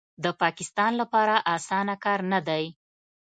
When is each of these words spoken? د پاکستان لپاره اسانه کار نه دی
د 0.23 0.25
پاکستان 0.41 0.91
لپاره 1.01 1.35
اسانه 1.55 1.95
کار 2.03 2.19
نه 2.31 2.39
دی 2.47 2.63